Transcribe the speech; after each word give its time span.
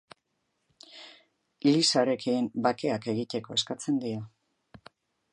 Lisarekin 1.67 2.47
bakeak 2.67 3.05
egiteko 3.13 3.57
eskatzen 3.59 4.01
dio. 4.05 4.23